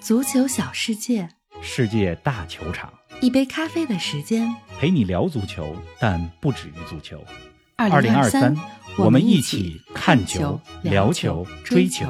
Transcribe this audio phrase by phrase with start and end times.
[0.00, 1.28] 足球小世界，
[1.60, 4.54] 世界大球场，一杯咖啡的时间。
[4.78, 7.22] 陪你聊足球，但不止于足球。
[7.76, 8.56] 二零二三，
[8.96, 12.06] 我们一起看球、聊球、追球。。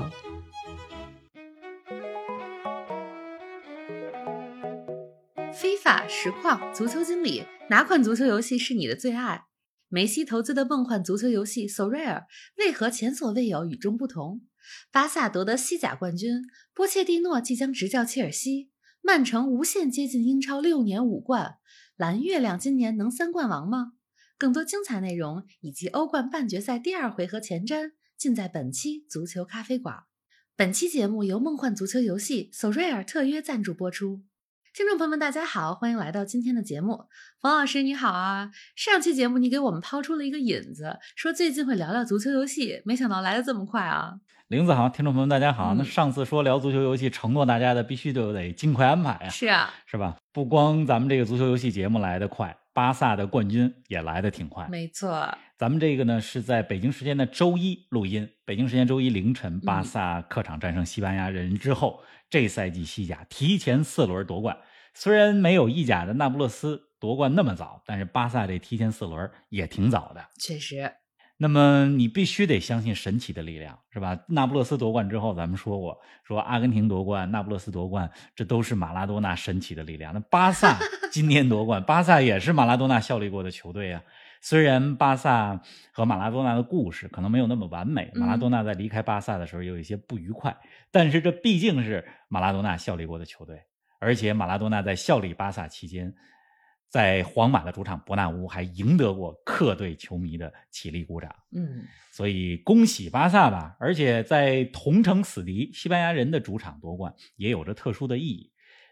[5.53, 9.45] FIFA 实况足球经理，哪款足球游戏是你的最爱？
[9.91, 12.25] 梅西投资的梦幻足球游戏 So Rare
[12.59, 14.43] 为何前所未有、与众不同？
[14.91, 16.43] 巴萨夺得西甲冠军，
[16.75, 21.57] 波切蒂诺即将执教切尔西，曼城无限接近英超六年五冠，
[21.97, 23.93] 蓝月亮今年能三冠王吗？
[24.37, 30.05] 更多精彩内容以及欧冠半决赛第二回合前瞻，尽在本期足球咖啡馆。
[30.55, 34.23] 本期节目由梦幻足球游戏 So Rare 特约赞助播出。
[34.75, 37.07] 听众朋友们，大家好，欢迎来到今天的节目。
[37.41, 38.53] 冯老师你好啊！
[38.77, 44.21] 上期节目你给我们抛出了一个引子，说最近会聊聊足球游戏，没想到来的这么快啊！
[44.49, 45.75] 玲子航，听众朋友们大家好。
[45.75, 50.17] 嗯那上次说聊足球游戏，承诺大家的必须就得尽快安排啊，是啊，是吧？
[50.33, 54.67] 不光咱们这个足球游戏节目来得快，巴萨的冠军也来得挺快。
[54.71, 64.57] 没错，咱们这个呢是在北京时间的周一录音，北京时间周一凌晨，巴萨客场战胜西班牙人之后，这赛季西甲提前四轮夺冠。
[64.95, 70.25] 虽然没有意甲的那不勒斯夺冠那么早，但是巴萨这提前四轮也挺早的。
[70.41, 70.91] 确实，
[71.41, 74.19] 那么你必须得相信神奇的力量，是吧？
[74.27, 80.13] 那不勒斯夺冠之后，咱们说过，说阿根廷夺冠、那不勒斯夺冠，这都是马拉多纳神奇的力量。
[80.13, 80.77] 那巴萨
[81.13, 84.03] 今天夺冠，巴萨也是马拉多纳效力过的球队啊。
[84.41, 85.61] 虽然巴萨
[85.93, 90.57] 和马拉多纳的故事可能没有那么完美，嗯马拉多纳在离开巴萨的时候有一些不愉快，
[90.91, 93.63] 但是这毕竟是马拉多纳效力过的球队，
[94.01, 96.15] 而且马拉多纳在效力巴萨期间，
[96.89, 101.35] 在皇马的主场伯纳乌还赢得过客队球迷的起立鼓掌。
[101.53, 103.77] 嗯，所以恭喜巴萨吧！
[103.79, 108.51] 而且在同城死敌西班牙人的主场夺冠，也有着特殊的意义。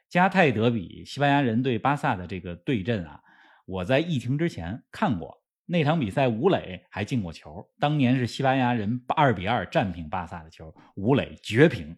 [0.08, 3.20] 加泰德比，西班牙人对巴萨的这个对阵啊，
[3.64, 7.69] 我在疫情之前看过那场比赛，吴磊还进过球。
[7.81, 11.97] 当年是西班牙人二比二战平巴萨的球，吴磊绝平。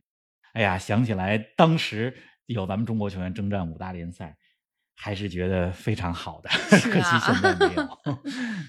[0.54, 4.36] 哎呀，想起来当时有咱们中国球员征战五大联赛，
[5.00, 6.50] 还是觉得非常好的。
[6.50, 7.88] 啊可惜现在没有。
[8.04, 8.18] 嗯，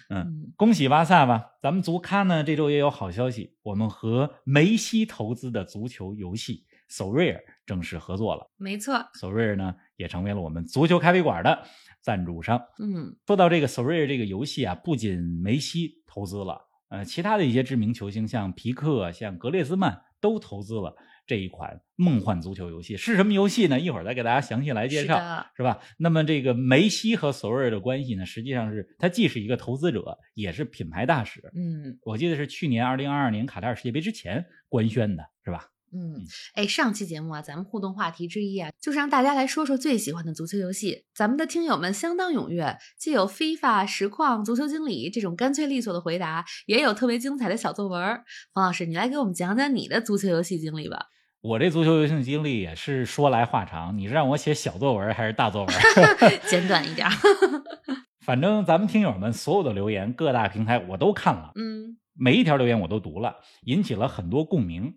[0.09, 1.43] 嗯，恭喜巴萨吧！
[1.59, 8.47] 咱们足咖呢这周也有好消息，我们和梅西投资的足球游戏 So Rare 正式合作了。
[8.57, 11.63] 没错，So Rare 呢也成为了我们足球咖啡馆的
[12.01, 12.61] 赞助商。
[12.79, 20.95] 嗯，说到这个 So Rare 这个游戏啊，不仅梅西投资了，呃，其他的一些知名球星，像皮克、像格列兹曼都投资了
[21.29, 22.97] 这一款梦幻足球游戏。
[22.97, 23.79] 是什么游戏呢？
[23.79, 25.19] 一会儿再给大家详细来介绍。
[25.55, 25.79] 是，是吧？
[25.97, 31.39] 那么这个梅西和索瑞尔的关系呢，实际上是他既是一个投资者，也是品牌大使。
[31.55, 35.67] 嗯我记得是去年二零二二年卡塔尔世界杯之前官宣的，是吧？
[35.91, 36.21] 嗯，
[36.53, 41.05] 哎，上期节目啊，咱们互动话题之一啊，就是让大家来说说最喜欢的足球游戏。
[41.15, 48.23] 咱们的听友们相当踊跃，既有 FIFA、实况、足球经理这种干脆利索的回答，也有特别精彩的小作文儿。
[48.53, 51.07] 冯老师，你来给我们讲讲你的足球游戏经历吧。
[51.41, 55.75] 我这足球游戏经历也是说来话长，你是让我写小作文还是大作文？
[56.49, 57.07] 简短一点。
[58.19, 64.93] 反正咱们听友们所有的留言，各大平台我都看了，嗯每一条留言我都读了，引起了很多共鸣。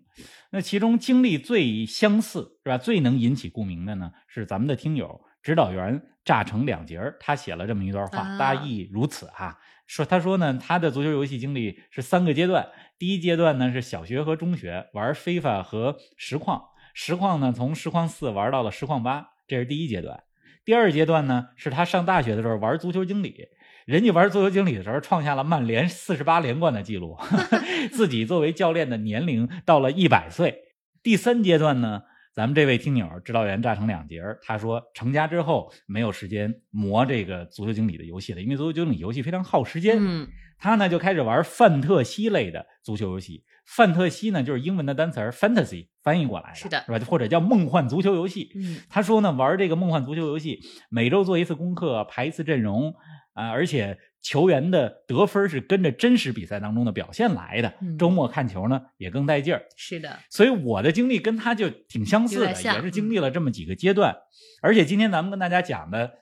[0.51, 2.77] 那其中经历最相似是吧？
[2.77, 9.59] 最能引起共鸣的呢，是咱们的听友指导员炸成两截儿，他写了这么一段话，啊大意如此哈。
[9.85, 12.65] 说他说呢，他的足球游戏经历是三个阶段，
[12.97, 20.23] 第一阶段呢是小学和中学玩 FIFA 和实况，实况呢从实况四玩到了实况八，这是第一阶段。
[20.63, 23.49] 第二阶段呢是他上大学的时候玩足球经理，
[23.85, 27.17] 人家玩足球经理的时候创下了曼联四十八连冠的记录，
[27.91, 30.61] 自己作为教练的年龄到了一百岁。
[31.03, 39.97] 第三阶段呢，咱们这位听友指导员炸成两截儿，他说成家之后没有时间磨这个足球经理的游戏了，因为足球经理游戏非常耗时间。
[39.99, 40.27] 嗯
[40.57, 43.43] 他呢就开始玩范特西类的足球游戏。
[43.65, 46.99] 范特西呢就是英文的单词儿 fantasy 翻译过来的，是的是吧？
[47.05, 48.49] 或者叫梦幻足球游戏。
[48.55, 52.95] 嗯他说呢，玩这个梦幻足球游戏，每周做一次功课，排一次阵容
[53.33, 57.73] 啊、而且球员的得分是跟着真实比赛当中的表现来的。
[57.81, 59.63] 嗯周末看球呢也更带劲儿。
[59.75, 64.15] 是的，所以我的经历跟他就挺相似的，也是经历了这么几个阶段。
[64.61, 66.13] 而且今天咱们跟大家讲的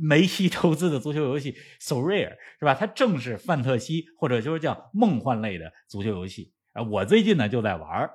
[0.00, 2.74] 梅西 投资的足球游戏 So Rare 是吧？
[2.74, 6.82] 它正是范特西或者就是叫梦幻类的足球游戏啊。
[6.82, 8.10] 我最近呢就在玩儿。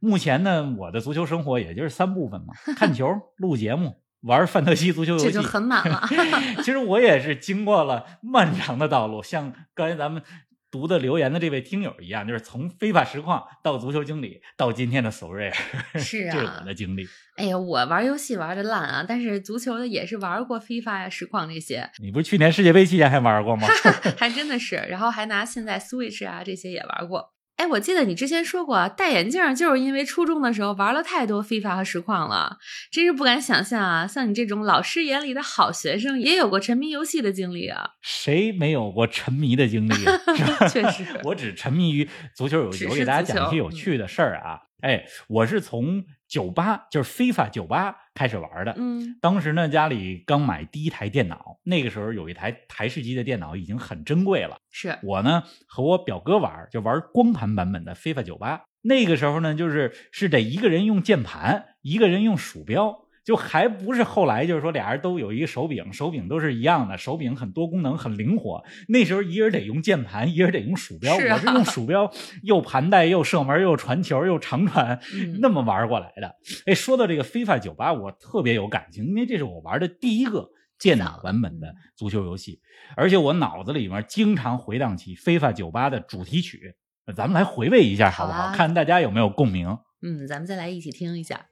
[0.00, 5.26] 目前呢，我的足球生活也就是三部分嘛：看球、录节目、玩范特西足球游戏。
[5.26, 6.06] 这就很满了。
[6.62, 10.22] 其实我也是经过了漫长的道路，像刚才咱们
[10.70, 15.54] 读的留言的这位听友一样，就是从非法实况到足球经理到今天的 So Rare，
[15.98, 17.08] 是啊， 这是我的经历。
[17.36, 23.66] 哎呀，我玩游戏玩的烂啊，但是足球的也是玩过 FIFA 呀、实况这些，你不是去年世界杯期间还玩过吗？
[24.18, 27.32] 还真的是，然后还拿现在 Switch 啊这些也玩过。
[27.58, 32.56] 哎，我记得你之前说过，戴眼镜就是因为初中的时候玩了太多 FIFA 和实况了，
[32.92, 34.06] 真是不敢想象啊！
[34.06, 37.90] 像你这种老师眼里的好学生，也有过沉迷游戏的经历啊？
[38.00, 39.94] 谁没有过沉迷的经历？
[40.70, 42.86] 确实，我只沉迷于足球游戏。
[42.86, 44.60] 我给大家讲一些有趣的事儿啊！
[44.82, 48.74] 哎，我是从酒吧，就是非法酒吧开始玩的。
[48.76, 54.56] 嗯，当时呢，家里刚买第一台电脑，那个时候有一台台式机的电脑已经很珍贵了。
[54.72, 58.64] 是我呢和我表哥玩，就玩光盘版本的非法酒吧。
[58.82, 63.04] 那个时候呢，就是是得一个人用键盘，一个人用鼠标。
[63.28, 68.64] 就还不是后来，就是说俩人都有一个手柄，手柄都是一样的，手柄很多功能，很灵活。
[68.88, 71.20] 那时候一人得用键盘，一人得用鼠标。
[71.20, 72.10] 是啊、我是用鼠标，
[72.42, 76.36] 又盘带，又射门，又传球，又长传，嗯、那么玩过来的。
[76.64, 80.48] 哎，说到这个非法酒吧，我特别有感情，因为这是我玩的第一个
[80.78, 82.62] 电脑版本的足球游戏，
[82.96, 86.76] 而且我脑子里面经常回荡起非法酒吧的主题曲。
[87.14, 88.44] 咱们来回味一下好不好？
[88.44, 89.76] 好啊、看大家有没有共鸣。
[90.00, 91.44] 嗯，咱们再来一起听一下。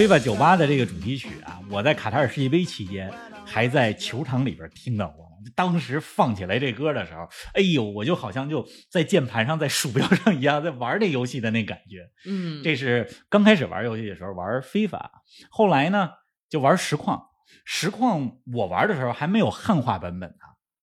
[0.00, 3.12] 非法酒吧的这个主题曲啊，我在卡塔尔世界杯期间
[3.44, 5.28] 还在球场里边听到过。
[5.54, 12.08] 当时放起来这歌的时候，哎呦，我就好像就在键盘上、在鼠标上一样，在玩这游戏的那感觉。
[12.24, 15.20] 嗯，这是刚开始玩游戏的时候玩非法，
[15.50, 16.08] 后来呢
[16.48, 17.22] 就玩实况。
[17.66, 20.36] 实况我玩的时候还没有汉化版本呢，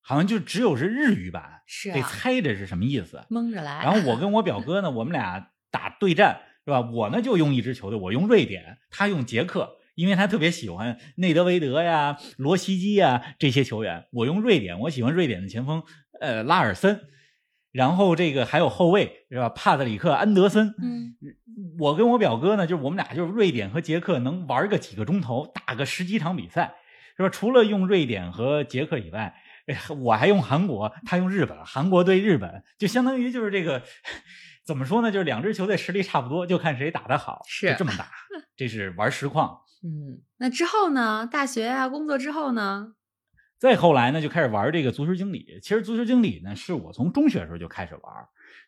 [0.03, 3.83] 好像就只有是日语版，是、啊、得猜着是什么意思，蒙着来。
[3.83, 6.41] 然后我跟我表哥呢，我们俩打对战。
[6.67, 6.81] 是吧？
[6.81, 14.05] 我呢就用一支球队，我用瑞典，他用捷克，因为他特别喜欢内德维德呀、罗西基呀这些球员。
[14.11, 15.81] 我用瑞典，我喜欢瑞典的前锋
[16.19, 16.99] 呃拉尔森，
[17.71, 19.47] 然后这个还有后卫是吧？
[19.47, 20.75] 帕特里克安德森。
[20.83, 21.15] 嗯，
[21.79, 26.75] 我跟我表哥呢，就是我们俩就是瑞典和捷克能玩个几个钟头，打个十几场比赛，
[27.15, 27.29] 是吧？
[27.29, 29.33] 除了用瑞典和捷克以外，
[30.01, 33.81] 我还用韩国，他用日本，韩国对日本，就相当于就是这个。
[34.67, 35.09] 怎么说呢？
[35.09, 38.11] 就是两支球队实力差不多，就看谁打得好，是这么打。
[38.57, 39.61] 这是玩实况。
[39.81, 41.25] 嗯，那之后呢？
[41.31, 42.93] 大学啊，工作之后呢？
[43.57, 45.59] 再后来呢，就开始玩这个足球经理。
[45.63, 48.03] 其实足球经理呢，是我从中学的时候就开始玩。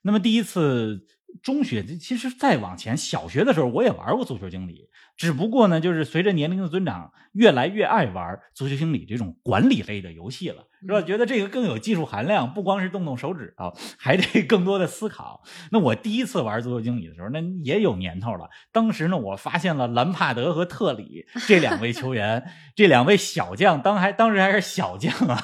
[0.02, 1.06] 那么第一次
[1.42, 10.66] 中学，其实再往前，小学的时候我也玩过足球经理，只不过呢，就是随着年龄的增长，越来越爱玩足球经理这种管理类的游戏了。
[10.82, 11.02] 是吧？
[11.02, 15.44] 觉得这个更有技术含量，不光是动动手指头，还得更多的思考。
[15.72, 18.50] 那我第一次玩足球经理的时候，那也有年头了。
[18.72, 25.38] 当时呢，我发现了兰帕德和特里 这两位球员，这两位小将，当还当时还是小将啊，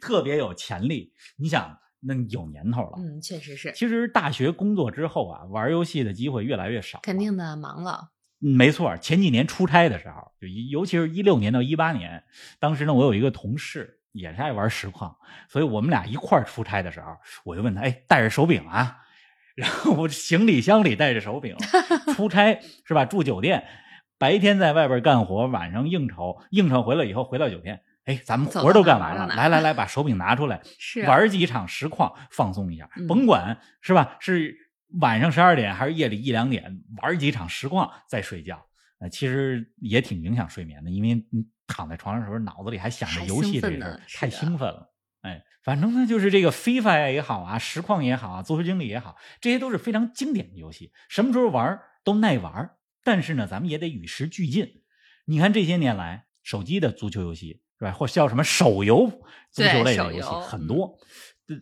[0.00, 1.12] 特别有潜力。
[1.38, 2.92] 你想，那有年头了。
[2.98, 3.72] 嗯，确实是。
[3.72, 7.00] 其实大学工作之后啊，玩游戏的机会越来越少。
[7.02, 8.10] 肯定的，忙了。
[8.38, 12.24] 没错，前几年出差的时候，就尤其是一六年到一八年，
[12.58, 13.98] 当时呢，我有一个同事。
[14.12, 15.16] 也是爱玩实况，
[15.48, 17.16] 所以我们俩一块儿出差的时候，
[17.46, 18.98] 我就问他：“哎，带着手柄啊？”
[19.56, 21.56] 然后我行李箱里带着手柄，
[22.14, 23.06] 出差是吧？
[23.06, 23.64] 住酒店，
[24.18, 34.16] 白天在外边干活，晚上应酬，应酬回来以后回到酒店，哎，咱们活都干完了，来来 来，把手柄拿出来， 是玩几场实况，放松一下，嗯甭管是吧？
[34.20, 34.56] 是
[35.00, 38.66] 晚上十二点还是夜里一两点，玩几场实况再睡觉。
[38.98, 44.92] 呃，其实也挺影响睡眠的，因为你躺在床上的时候，脑子里还想着游戏这事儿，太兴奋了。
[45.22, 52.72] 哎，反正呢，就是这个 FIFA 也好啊，实况也好啊，足球经理也好，这些都是非常经典的游戏，什么时候玩都耐玩。
[53.04, 54.82] 但是呢，咱们也得与时俱进。
[55.24, 59.10] 你看这些年来，手机的足球游戏是吧，或叫什么手游
[59.50, 60.96] 足球类的游戏很多。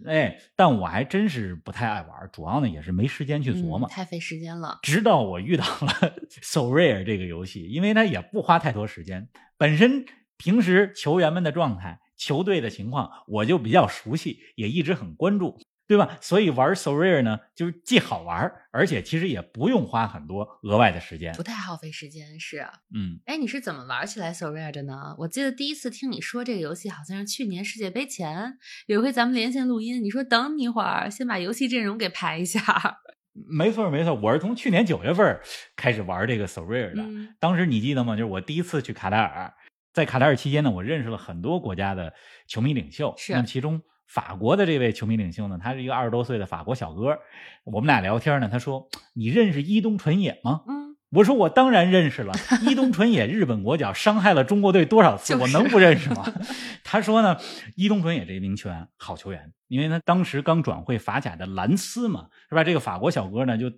[0.07, 4.79] 哎，但我还真是不太爱玩，主要呢也是没时间去琢磨，嗯、太费时间了。
[4.83, 10.05] 直到我遇到了 So Rare 这个游戏，因为它也不花太多时间，本身
[10.37, 15.59] 平时球员们的状态、球队的情况我就比较熟悉，也一直很关注。
[15.91, 16.17] 对吧？
[16.21, 21.43] 所以玩 So Rare 呢，就是既好玩，而且其实也不用花很多额外的时间不。
[21.43, 22.71] 太耗费时间，是啊。
[22.95, 25.17] 嗯，哎，你是怎么玩起来 So Rare 的呢？
[25.19, 28.57] 我记得第一次听你说这个游戏，好像是去年世界杯前，
[28.87, 32.63] 有一回咱们连线录音，你说等你一会儿，先把游戏阵容给排一下。
[33.51, 35.41] 没错没错，我是从去年九月份
[35.75, 37.03] 开始玩这个 So Rare 的。
[37.03, 38.15] 嗯当时你记得吗？
[38.15, 39.53] 就是我第一次去卡塔尔，
[39.93, 42.13] 在卡塔尔期间呢，我认识了很多国家的
[42.47, 43.13] 球迷领袖。
[43.19, 47.17] 是那么其中法国的这位球迷领袖呢，他是一个二十多岁的法国小哥。
[47.63, 52.35] 我们俩聊天呢，他说：“你认识伊东纯也吗？”嗯，我说我当然认识了，
[52.67, 56.25] 伊东纯也日本国脚，伤害了中国队多少次，就是我能不认识吗？
[56.83, 57.37] 他说呢，
[57.77, 62.65] 伊东纯也这名球员好球员，因为他当时刚转会法甲的兰斯嘛，是吧？
[62.65, 63.71] 这个法国小哥呢就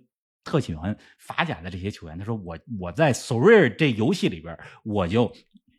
[0.43, 2.17] 特喜欢法甲的这些球员。
[2.17, 5.31] 他说我我在 s o r a r 这游戏里边我就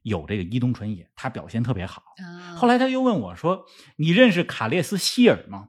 [0.05, 2.03] 有这个伊东纯也，他表现特别好。
[2.23, 5.69] 啊，后来他又问我说：“你认识卡列斯希尔吗？”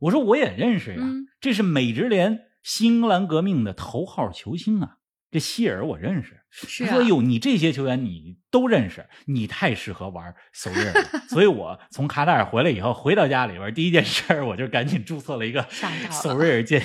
[0.00, 4.96] 我说：“我也认识呀，嗯这是美职联新英格兰革命的头号球星啊。
[5.30, 11.20] 这希尔我认识。”是啊他说：“，哟，你这些球员你都认识，你太适合玩 s o r a r 了。
[11.28, 16.80] ”所以，我从卡塔尔回来以后，回到家里边第一件事儿，我就赶紧注册了一个上道了 s o r a r 建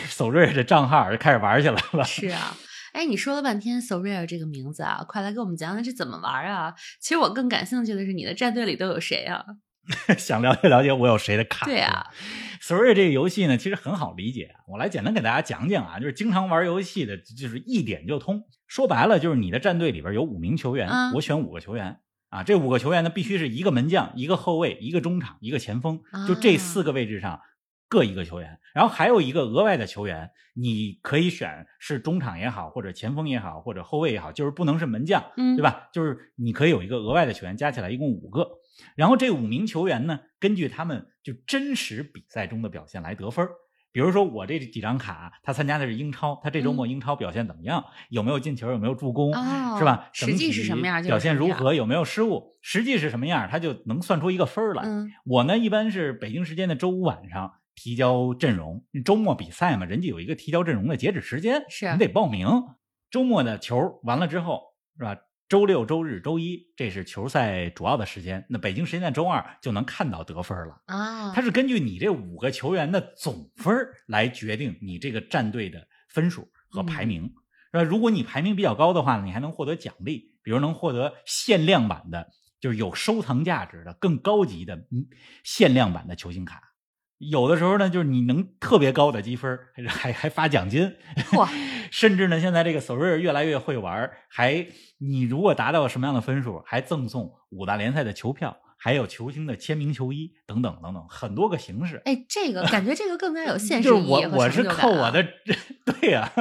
[0.55, 2.03] 的账号，就开始玩起来了。
[2.03, 2.57] 是啊。
[2.99, 6.75] 哎，你说了半天 So Rare 这个名字啊，快来给我们讲讲这怎么玩啊？
[6.99, 9.41] 其实我更感兴趣的是你的战队里都有谁啊？
[10.19, 11.65] 想了解了解我有谁的卡？
[11.65, 12.07] 对啊
[12.59, 14.53] s o r r y 这个游戏呢，其实很好理解。
[14.67, 18.43] 我来简单给大家讲讲啊，就是经常玩游戏的，就是一点就通。
[18.67, 27.39] 说白了，就是你的战队里边有五名球员，嗯我选五个球员啊，这五个球员呢必须是一个门将、一个后卫、一个中场、一个前锋，就这啊四个位置上
[27.89, 28.57] 各一个球员。
[28.73, 35.63] 然后还有一个额外的球员，你可以选是中场也好，或者前锋也好，或者后卫也好，就是不能是门将，嗯，对？
[35.63, 35.89] 吧？
[35.91, 38.47] 就是你可以有一个额外的球员，加起来一共五个。
[38.95, 43.51] 然后这五名球员呢，根据他们就真实比赛中的表现来得分儿。
[43.91, 47.83] 比如说我这几张卡，他参加的是英超，他这周末英超表现怎么样？
[48.09, 48.69] 有没有进球？
[48.69, 49.33] 有没有助攻？
[49.33, 50.09] 哦是吧？
[50.13, 51.73] 实际是什么样表现如何？
[51.73, 52.55] 有没有失误？
[52.61, 53.49] 实际是什么样？
[53.49, 54.83] 他就能算出一个分儿来。
[54.85, 62.45] 嗯我呢，一般是北京时间的周五晚上提交阵容，周末比赛嘛，人家有一个提交阵容的截止时间，是你得报名。
[63.09, 64.61] 周末的球完了之后，
[64.97, 65.15] 是吧？
[65.47, 68.45] 周六、周日、周一，这是球赛主要的时间。
[68.49, 70.81] 那北京时间的周二就能看到得分了。
[70.87, 73.73] 啊，它是根据你这五个球员的总分
[74.07, 77.23] 来决定你这个战队的分数和排名，
[77.71, 77.83] 是吧？
[77.83, 85.07] 如果你排名比较高的话呢，你还能获得奖励，比如能获得限量版的，就是有收藏价值的、更高级的嗯
[85.45, 86.61] 限量版的球星卡。
[87.19, 90.95] 有的时候呢，就是你能特别高的积分，还还还发奖金，
[91.37, 91.49] 哇
[91.91, 94.65] 甚至呢，现在这个 s o r r 越来越会玩，还
[94.99, 102.01] 你如果达到什么样的分数，还赠送五大联赛的球票，还有球星的签名球衣等等等等，很多个形式。
[102.05, 105.25] 哎，这个感觉这个更加有现实就是意义和我我是靠我的，
[105.99, 106.31] 对呀、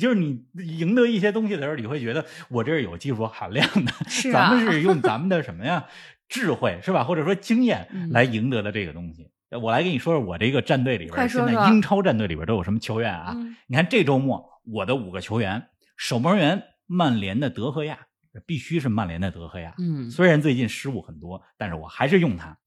[0.00, 5.86] 就是你赢得一些东西的时候，你会觉得我这是有技术含量的， 是啊咱们是用咱们的什么呀
[6.28, 9.28] 智慧是吧，或者说经验嗯来赢得的这个东西。
[9.60, 13.32] 我来跟你说说我这个战队里边，说说现在英超战队里边都有什么球员啊？
[13.34, 17.98] 嗯你看这周末我的五个球员，守门员曼联的德赫亚，
[18.46, 19.74] 必须是曼联的德赫亚。
[19.78, 22.58] 嗯虽然最近失误很多，但是我还是用他。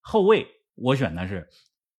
[0.00, 1.48] 后卫我选的是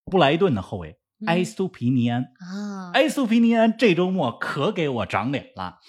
[0.05, 2.24] 布莱顿的后卫嗯埃斯图皮尼安。
[2.24, 5.79] 啊，埃斯图皮尼安这周末可给我长脸了。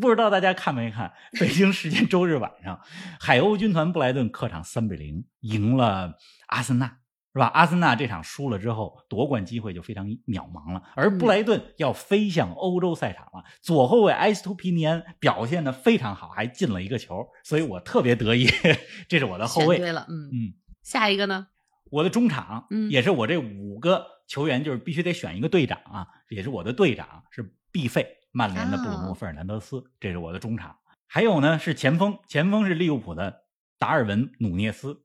[0.00, 1.12] 不知道大家看没看？
[1.40, 2.80] 北京时间周日晚上，
[3.18, 6.14] 海鸥军团布莱顿客场三比零赢了
[6.46, 6.98] 阿森纳，
[7.32, 7.46] 是吧？
[7.46, 10.82] 阿森纳这场输了之后，夺冠机会就非常渺茫了。
[10.96, 13.44] 而布莱顿要飞向欧洲赛场了。
[13.62, 18.48] 左后卫埃斯图皮尼安表现的非常好，还进了一个球，所以我特别得意。
[19.08, 19.78] 这是我的后卫。
[19.78, 21.46] 对了，嗯嗯，下一个呢？
[21.90, 30.76] 我的中场，嗯也是我这五个球员，就是必须得选一个队长啊，也是我的队长是必费曼联的布鲁诺哦·费尔南德斯，这是我的中场。
[31.06, 33.42] 还有呢是前锋，前锋是利物浦的
[33.78, 35.02] 达尔文·努涅斯，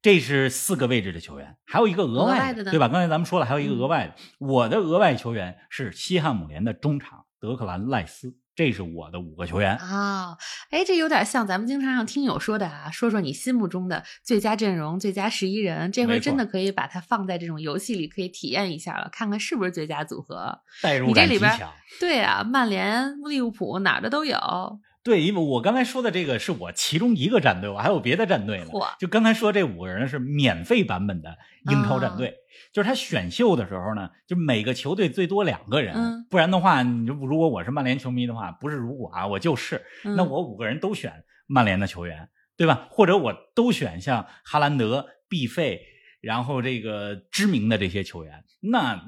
[0.00, 2.88] 这是四个位置的球员，还有一个额外的呢对吧？
[2.88, 9.76] 刚才咱们说了，还有一个嗯额外的，我的额外球员是西汉姆联的中场德克兰·赖斯，这是我的五个球员。
[9.76, 10.36] 啊，
[10.70, 20.60] 哎，这有点像咱们经常让听友说的啊，说说你心目中的最佳阵容、最佳十一人，这回真的可以把它放在这种游戏里，可以体验一下了，看看是不是最佳组合。
[20.80, 21.72] 代入你这里边感极强。
[21.98, 24.36] 对啊，曼联、利物浦哪儿的都有。
[25.08, 28.86] 对，因为我刚才说的这个是我其中一个战队，我还有别的战队呢嚯。
[28.98, 31.34] 就刚才说这五个人是免费版本的
[31.70, 32.34] 英超战啊队，
[32.74, 41.10] 就是他选秀的时候呢，就每个球队最多两个人，嗯不然的话，你就如果我是曼联球迷的话，不是如果啊，我就是，嗯那我五个人都选
[41.46, 42.86] 曼联的球员，对吧？
[42.90, 45.80] 或者我都选像哈兰德、毕费、
[46.20, 49.02] 然后这个知名的这些球员，那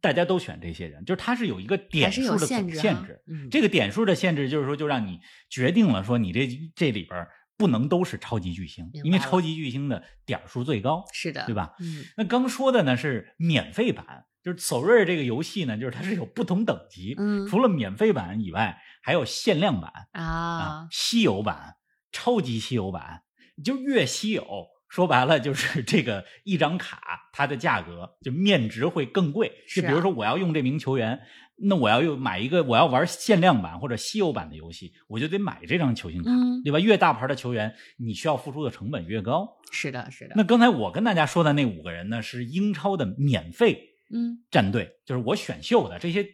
[0.00, 3.22] 大家都选这些人，就是他是有一个点数的限制限制。
[3.26, 7.26] 嗯，这个点数的限制就是说，就让你决定了说你这这里边
[7.56, 11.54] 不能都是超级巨星，因为超级巨星的点数最高，是的，对？
[11.54, 11.74] 吧？
[11.80, 21.76] 嗯那刚说的呢是免费版，就是索瑞这个游戏呢，就是它是有不同等级，嗯除了免费版以外，还有限量版啊啊，、稀有版、
[22.10, 23.24] 超级稀有版，
[23.62, 29.50] 就越稀有，说白了就是这个一张卡它的价格就面值会更贵。
[29.68, 31.20] 就比如说我要用这名球员，
[31.56, 36.80] 那我要又买一个我要玩限量版或者稀有版的游戏，我就得买这张球星卡，嗯对吧？
[36.80, 39.48] 越大牌的球员，你需要付出的成本越高。
[39.70, 46.26] 是的，是的，那刚才我跟大家说的那五个人呢，是英超的免费嗯战队，就是我选秀的这些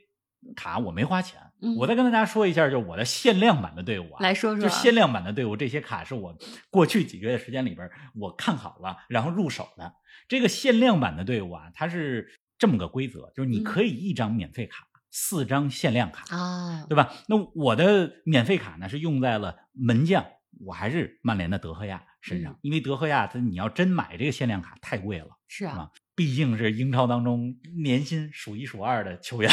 [0.54, 1.40] 卡我没花钱。
[1.62, 6.36] 嗯，我再跟大家说一下，就是我的限量版的队伍啊，来说说就限量版的队伍，这些卡是我
[6.70, 9.94] 过去几个月时间里边我看好了，然后入手的。
[10.28, 17.12] 这个限量版的队伍啊，它是这么个规则，就是你嗯可以一张免费卡，四张限量卡，啊，对吧？
[17.28, 20.26] 那我的免费卡呢是用在了门将，
[20.64, 25.28] 我还是曼联的德赫亚身上，嗯因为德赫亚他你要真买这个限量卡太贵了。
[25.48, 29.50] 是啊啊，毕竟是英超当中年薪数一数二的球员，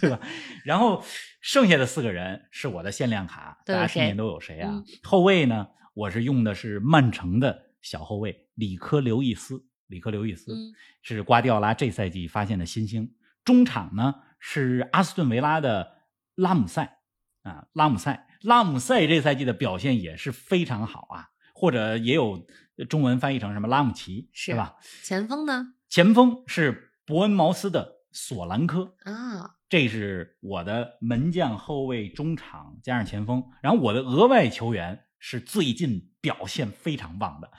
[0.00, 0.20] 对吧？
[0.64, 1.02] 然后
[1.40, 4.70] 剩下的四个人是我的限量卡，大家心里都有谁啊？
[4.70, 13.14] 嗯后卫呢，我是用的是曼城的小后卫里科刘易斯，里科刘易斯、嗯是瓜迪奥拉这赛季发现的新星。
[13.42, 15.90] 中场呢是阿斯顿维拉的
[16.34, 16.98] 拉姆塞
[17.44, 22.46] 啊，拉姆塞，拉姆塞这赛季的表现也是非常好啊，或者也有
[22.90, 24.76] 中文翻译成什么拉姆齐，是是吧？
[25.02, 25.72] 前锋呢？
[25.88, 33.42] 前锋是伯恩茅斯的索兰科，啊，这是我的门将、后卫、中场加上前锋。
[33.62, 37.50] 然后我的额外球员是最近表现非常棒的，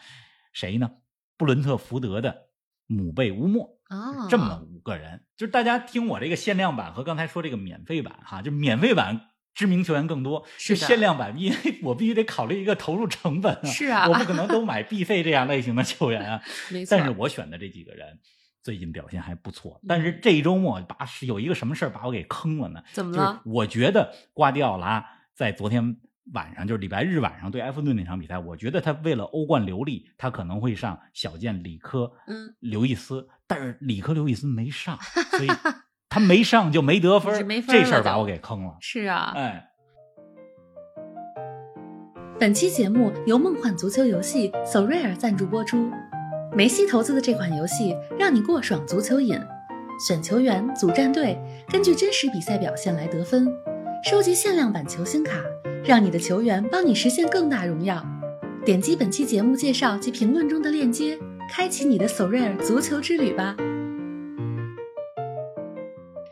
[0.54, 0.92] 谁呢？
[1.38, 2.50] 布伦特福德的
[2.86, 3.80] 姆贝乌莫。
[3.90, 14.08] 啊，这么五个人，就是大家听我这个限量版和刚才说这个免费版哈，就免费版知名球员更多，是限量版，因为 我必须得考虑一个投入成本啊，是啊。
[14.10, 16.42] 我不可能都买必费这样类型的球员啊。
[16.72, 18.20] 没错，但是我选的这几个人
[18.64, 19.80] 最近表现还不错。
[19.84, 22.82] 嗯，但是这一周末把有一个什么事儿把我给坑了呢？
[22.82, 23.42] 就是怎么了？
[23.46, 25.98] 我觉得瓜迪奥拉在昨天
[26.34, 34.98] 晚上，就是礼拜日晚上对埃弗顿那场比赛，我觉得他为了欧冠留力，他可能会上小将里科嗯，刘易斯，但是里科刘易斯没上，
[35.32, 35.48] 所以
[36.10, 38.78] 他没上就没得分这事儿把我给坑了。
[38.82, 39.32] 是啊。
[39.36, 39.70] 哎，
[42.40, 45.92] 本期节目由梦幻足球游戏 So Rare 赞助播出。
[46.56, 49.40] 梅西投资的这款游戏让你过爽足球瘾，
[50.08, 53.48] 选球员、组战队，根据真实比赛表现来得分，
[54.04, 55.40] 收集限量版球星卡，
[55.86, 58.04] 让你的球员帮你实现更大荣耀。
[58.66, 61.20] 点击本期节目介绍及评论中的链接，
[61.52, 63.56] 开启你的 So Rare 足球之旅吧。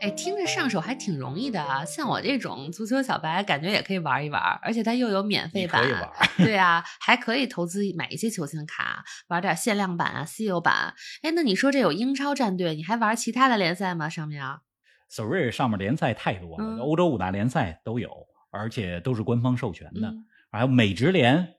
[0.00, 1.84] 哎，听着上手还挺容易的啊！
[1.84, 6.10] 像我这种足球小白，感觉也可以玩一玩，而且它又有免费版，可以玩。
[6.38, 10.94] 对啊， 还可以投资买一些球星卡，玩点限量版啊、稀有版。
[11.22, 14.08] 哎，那你说这有英超战队，你还玩其他的联赛吗？
[14.08, 14.60] 上面啊
[15.08, 18.10] ？？Sorry，上面联赛太多了，嗯欧洲五大联赛都有，
[18.50, 20.08] 而且都是官方授权的。
[20.08, 21.56] 嗯还有美职联、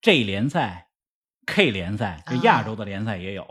[0.00, 0.90] J 联赛、
[1.44, 3.44] K 联赛，就啊亚洲的联赛也有。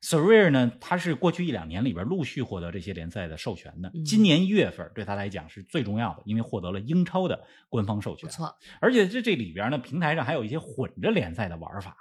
[0.00, 3.90] R 呢，它是过去一两年里边陆续获得这些联赛的授权的。
[3.94, 8.28] 嗯今年一月份对他来讲是最重要的，因为获得了英超的官方授权。
[8.28, 11.96] 不错，而且这这里边呢，平台上还有一些混着联赛的玩法，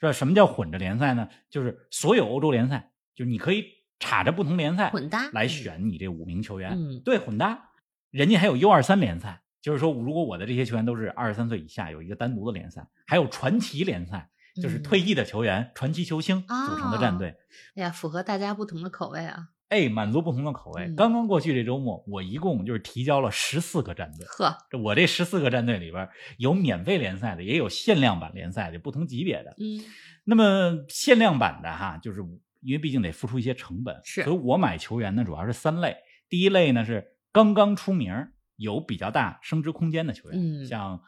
[0.00, 0.12] 是吧？
[0.12, 1.28] 什么叫混着联赛呢？
[1.50, 3.66] 就是所有欧洲联赛，就是你可以
[3.98, 6.72] 插着不同联赛混搭来选你这五名球员。
[6.72, 7.70] 嗯对，混搭。
[8.10, 17.36] 人家还有 U 二三联赛，就是说，如果我的这些球员都是二十三岁以下，有一个单独的联赛，还有传奇联赛，就是嗯退役的球员、传奇球星组成的战队。
[17.74, 19.48] 哎呀，符合大家不同的口味啊。
[19.68, 20.84] 哎，满足不同的口味。
[20.84, 24.24] 嗯刚刚过去这周末，我一共就是提交了十四个战队。
[24.26, 29.54] 呵，这我这十四个战队里边有免费联赛的，也有限量版联赛的，不同级别的。
[29.58, 29.82] 嗯
[30.24, 32.20] 那么限量版的哈，就是
[32.60, 35.96] 因为毕竟得付出一些成本，是所以我买球员呢主要是三类。
[36.28, 41.00] 第一类呢是刚刚出名，有比较大升值空间的球员，嗯像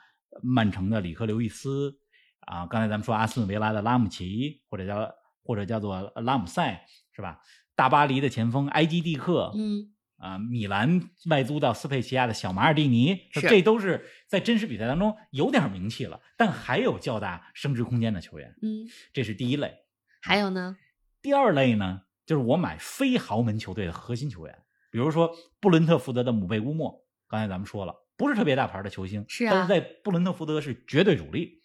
[0.42, 1.98] 曼城的里克刘易斯
[2.46, 7.40] 啊，刚才咱们说阿斯顿维拉的拉姆齐，或者叫或者叫做拉姆塞，是吧？
[7.74, 19.74] 大巴黎的前锋埃基蒂克，嗯啊，米兰外租到斯佩齐亚的小马尔蒂尼，这都是在真实比赛当中有点名气了，但还有较大升值空间的球员，嗯，这是第一类。
[20.22, 20.76] 还有呢？
[21.20, 24.56] 第二类呢，就是我买非豪门球队的核心球员，
[24.90, 25.30] 比如说
[25.61, 31.61] 布伦特福德的姆贝乌莫，刚才咱们说了，不是特别大牌的球星，是啊但是在布伦特福德是绝对主力。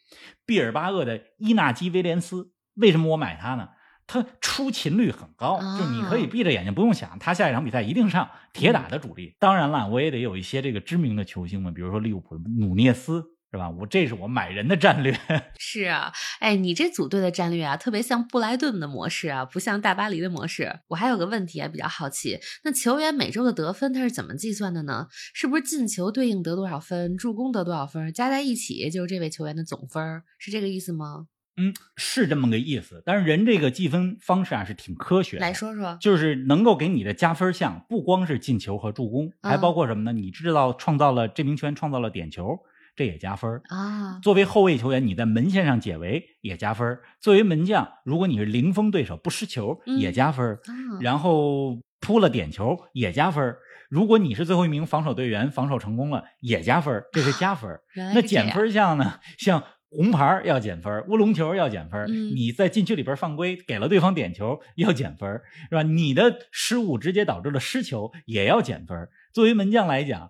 [0.46, 3.70] 毕尔巴鄂的伊纳基威廉斯，为什么我买他呢？
[4.08, 9.38] 他出勤率很高，啊就你可以闭着眼睛不用想，他下一场比赛一定上，铁嗯打的主力。
[9.40, 13.70] 当然了，我也得有一些这个知名的球星们，比如说利物浦的努涅斯，是吧？
[13.70, 15.14] 我这是我买人的战略。
[15.60, 20.80] 是啊，哎，你这组队的战略啊，特别像布莱顿的模式啊，不像大巴黎的模式。
[20.88, 25.08] 我还有个问题啊，比较好奇，那球员每周的得分他是怎么计算的呢？
[25.34, 30.24] 是不是进球对应得多少分，助攻得多少分，加在一起就是这位球员的总分？
[30.40, 31.28] 是这个意思吗？
[31.58, 33.04] 嗯，是这么个意思。
[33.06, 35.42] 但是人这个计分方式啊是挺科学的。
[35.42, 35.98] 来说说。
[36.00, 40.14] 就是能够给你的加分项，不光是进球和助攻，还嗯包括什么呢？
[40.14, 42.58] 你知道创造了这名球员创造了点球，
[43.02, 43.64] 这也加分儿。
[43.70, 47.02] 啊，作为后卫球员，你在门线上解围也加分儿。
[47.20, 50.60] 作为门将，如果你是零封对手不失球嗯也加分儿。
[50.68, 53.58] 啊然后扑了点球也加分儿。
[53.90, 57.82] 如果你是最后一名防守队员，防守成功了也加分儿，这是加分儿。
[57.96, 59.20] 那减分项呢？
[59.40, 65.82] 像红牌儿要减分儿，乌龙球要减分儿，嗯你在禁区里边犯规给了对方点球要减分儿，是吧？
[65.82, 69.10] 你的失误直接导致了失球也要减分儿。
[69.34, 70.30] 作为门将来讲，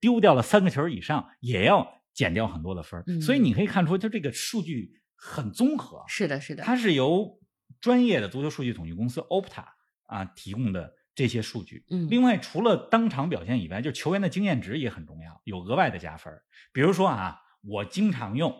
[0.00, 3.04] 丢掉了三个球以上也要减掉很多的分儿。
[3.06, 7.38] 嗯所以你可以看出，它这个数据很综合，是的，是的，它是由
[7.80, 9.64] 专业的足球数据统计公司 Opta
[10.06, 11.84] 啊提供的这些数据。
[11.90, 16.42] 嗯，另外，除了当场表现以外，就球员的经验值也很重要，有额外的加分儿。
[16.72, 18.54] 比如说啊，我经常用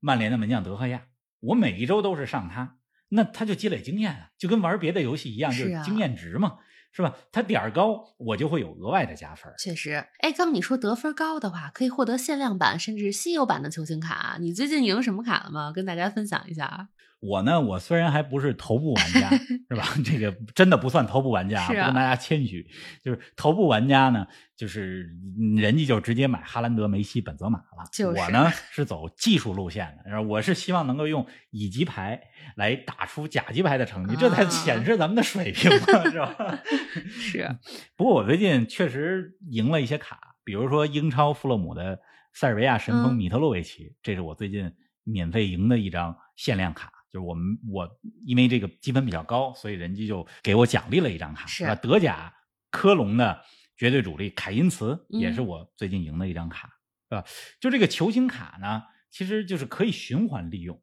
[0.00, 1.06] 曼联的门将德赫亚，
[1.40, 6.58] 我每一周都是上他，那他就积累经验啊，就跟玩别的游戏一样，就是啊经验值嘛，
[6.90, 7.16] 是吧？
[7.30, 9.54] 他点儿高，我就会有额外的加分儿。
[9.58, 14.36] 确实，哎，刚你说得分高的话，可以获得限量版甚至稀有版的球星卡。
[14.40, 15.72] 你最近赢什么卡了吗？
[15.72, 16.88] 跟大家分享一下。
[17.20, 19.28] 我呢，我虽然还不是头部玩家，
[19.68, 19.84] 是吧？
[20.04, 22.64] 这个真的不算头部玩家，不跟大家谦虚。
[23.02, 24.26] 就是头部玩家呢，
[24.56, 27.88] 就是嗯人家就直接买哈兰德、梅西、本泽马了。
[27.92, 32.20] 就是我呢是走技术路线的，然后我是希望能够用乙级牌
[32.54, 36.60] 来打出甲级牌的成绩，这才啊显示咱们的水平嘛，是吧？
[37.10, 37.58] 是，
[37.96, 41.98] 不过我最近确实赢了一些卡，比如说英超富勒姆的
[42.32, 46.92] 塞尔维亚神锋嗯米特洛维奇，这是我最近免费赢的一张限量卡。
[47.10, 47.88] 就是我们我
[48.26, 51.74] 因为这个积分比较高，所以人家就给我奖励了一张卡，是吧？
[51.74, 52.32] 德甲
[52.70, 53.42] 科隆的
[53.76, 56.68] 绝对主力凯因茨嗯也是我最近赢的一张卡，
[57.08, 57.24] 是吧？
[57.60, 60.82] 就这个球星卡呢，其实就是可以循环利用，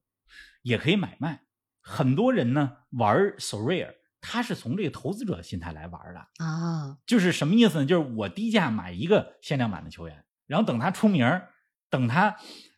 [0.64, 1.42] 也可以买卖。
[1.82, 7.86] 很多人呢玩 Sorare，他是从这个投资者的心态来玩的，啊，就是什么意思呢？
[7.86, 11.52] 就是我低价买一个限量版的球员，然后等他出名儿，
[11.92, 12.36] 等他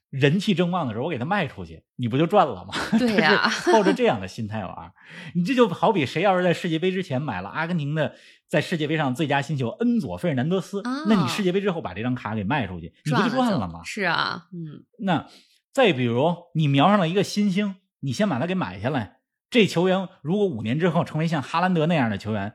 [0.09, 2.73] 人气正旺的时候，我给他卖出去，你不就赚了吗？
[2.97, 4.93] 对呀抱着这样的心态玩，
[5.35, 8.15] 你这就好比谁要是在世界杯之前买了阿根廷的
[8.47, 13.81] 在世界杯上最佳新秀恩佐费尔南德斯，啊那你世界杯之后把这张卡给卖出去，你不就赚了吗？
[13.83, 15.27] 是啊，嗯，那
[15.73, 19.17] 再比如你瞄上了一个新星，你先把他给买下来，
[19.49, 22.53] 这球员如果五年之后成为像哈兰德那样的球员，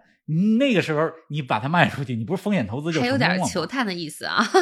[0.59, 4.43] 那个时候你把他卖出去，你不是风险投资就还有点球探的意思啊。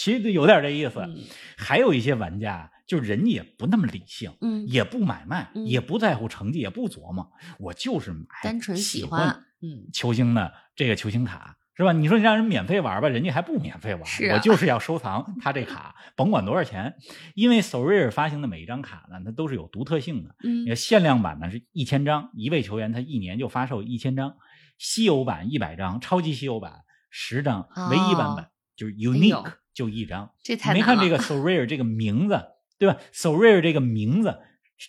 [0.00, 1.00] 其实有点这意思。
[1.00, 1.18] 嗯
[1.62, 11.58] 还有一些玩家，就是人也不那么理性，嗯，也不买卖，嗯也不在乎成绩，也不琢磨，我就是买单纯喜喜欢，嗯，球星的这个球星卡。
[11.76, 11.92] 是吧？
[11.92, 14.04] 你说你让人免费玩吧，人家还不免费玩。
[14.04, 16.94] 是啊我就是要收藏他这卡，甭管多少钱，
[17.34, 20.34] 因为 Sorare 发行的每一张卡呢，它都是有独特性的。
[20.44, 24.30] 嗯你看限量版呢是一千张，一位球员他一年就发售一千张；
[24.78, 26.72] 稀有版一百张，超级稀有版
[27.10, 30.30] 十张，唯一版本、就是 unique、就一张。
[30.42, 32.40] 这太难没看这个 So Rare 这个名字，
[32.78, 34.38] 对吧？So Rare 这个名字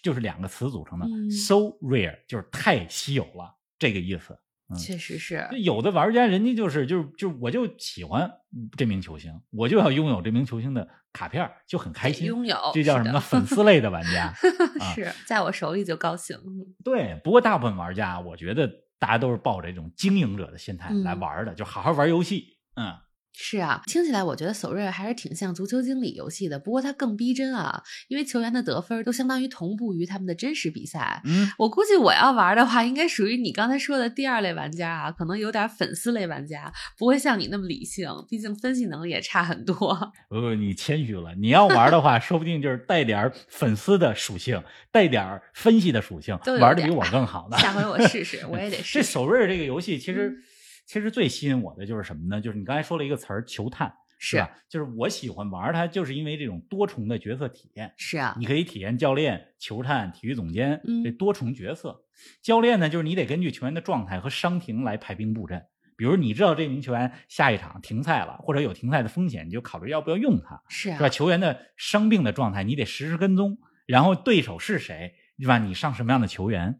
[0.01, 4.33] 就是两个词组成的、嗯 s o Rare 就是太稀有了这个意思。
[4.33, 4.39] 嗯
[4.77, 8.31] 确实是有的玩家人家就是就是就是我就喜欢
[8.77, 12.25] 这名球星，我就要拥有这名球星的卡片，就很开心。
[12.25, 13.19] 拥有，这叫什么呢？
[13.19, 14.33] 粉丝类的玩家。
[14.79, 16.37] 啊是在我手里就高兴。
[16.37, 18.65] 嗯对，不过大部分玩家，我觉得
[18.97, 22.57] 大家都是抱着一种经营者的心态嗯来玩的，就好好玩游戏。
[22.75, 22.95] 嗯，
[23.33, 31.21] 是啊，听起来我觉得索瑞尔还是挺像足球经理游戏的，不过它更逼真啊，因为球员的得分都相当于同步于他们的真实比赛。
[31.25, 40.11] 嗯，我估计我要玩的话，应该属于你刚才说的第二类玩家啊，可能有点粉丝类玩家，不会像你那么理性，毕竟分析能力也差很多。
[40.29, 41.33] 不，你谦虚了。
[41.35, 47.57] 你要玩的话，说不定就是带点粉丝的属性，带点分析的属性玩的比我更好呢。
[47.57, 49.03] 下回我试试，我也得 这试试。
[49.03, 50.43] 首瑞这个游戏，其实、嗯
[50.85, 52.41] 其实最吸引我的就是什么呢？
[52.41, 54.51] 就是你刚才说了一个词儿“球探”，是吧？
[54.67, 57.93] 就是我喜欢玩它，就是因为这种多重的角色体验。
[57.97, 62.03] 是啊，你可以体验教练、球探、体育总监嗯这多重角色。
[62.41, 65.65] 教练呢，就是你得根据球员的状态和伤停来排兵布阵。
[65.97, 75.59] 比如你知道这名球员下一场停赛了，或者有停赛的风险，你就考虑要不要用他，是啊是吧？，球员的伤病的状态你得实时跟踪，然后对手是谁，是吧？
[75.59, 76.79] 你上什么样的球员？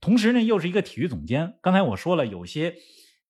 [0.00, 1.54] 同时呢，又是一个体育总监。
[1.60, 2.76] 刚才我说了，有些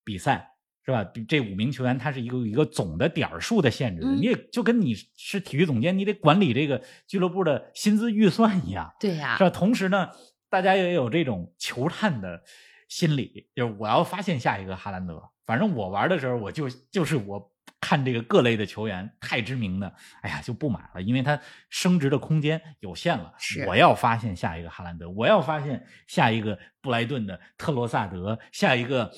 [0.05, 0.51] 比赛
[0.85, 1.05] 是吧？
[1.29, 9.51] 这五名球员他是一个一个总的点数的限制你也就跟你是体育总监，你得管理这个俱乐部的薪资预算一样，对呀、是吧？
[9.51, 10.11] 同时呢，
[10.49, 12.43] 大家也有这种球探的
[12.89, 15.23] 心理，就是我要发现下一个哈兰德。
[15.47, 23.35] 反正我玩的时候，我就就是我看这个各类的球员太知名的，哎呀就不买了，因为他升值的空间有限了。
[23.39, 29.13] 是我要发现下一个哈兰德，我要发现下一个布莱顿的特罗萨德，下一个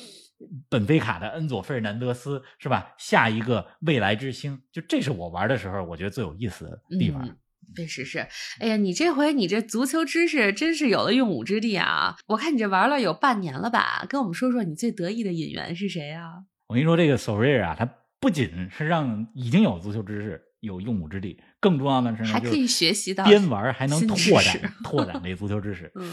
[0.68, 2.94] 本菲卡的恩佐费尔南德斯，是吧？
[2.98, 7.24] 下一个未来之星，就这是我玩的时候，我觉得最有意思的地方。
[7.26, 7.36] 嗯
[7.74, 8.18] 确实是，
[8.60, 12.14] 哎呀，你这回你这足球知识真是有了用武之地啊！
[12.26, 14.04] 我看你这玩了有半年了吧？
[14.10, 16.44] 跟我们说说你最得意的引援是谁啊？
[16.66, 17.88] 我跟你说，这个 o r r 啊，他
[18.20, 25.90] 不仅是让已经有足球知识有用武之地，更重要的是呢，还可以学习到边玩还能拓展拓展这足球知识。
[25.96, 26.12] 嗯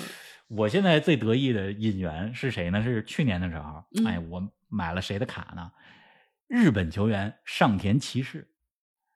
[0.50, 2.84] 我现在最得意的引援是谁呢？
[2.84, 5.72] 是去年的时候，嗯哎，我买了谁的卡呢？
[6.48, 8.50] 日本球员上田骑士，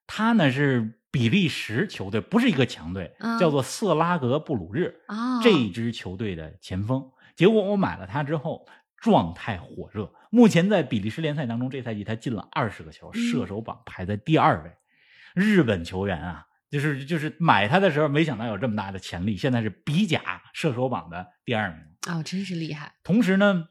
[0.05, 5.01] 他呢是比利时球队，不是一个强队，嗯叫做色拉格布鲁日。
[5.07, 7.11] 啊，这支球队的前锋。
[7.35, 8.67] 结果我买了他之后，
[8.97, 10.13] 状态火热。
[10.29, 14.71] 目前在比利时联赛当中，这赛季他进了二十个球，嗯射手榜排在第二位。
[15.33, 21.79] 日本球员啊，就是就是买他的时候，没想到有这么大的潜力，现在是比甲射手榜的第二名。
[22.07, 22.95] 哦，真是厉害。
[23.03, 23.67] 同时呢，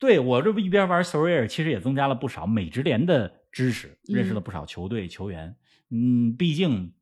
[0.00, 5.54] 对我这不一边玩 s o r r 其实也增加了不少美职联的知识，认识了不少球队球员。
[5.90, 6.92] 嗯，毕竟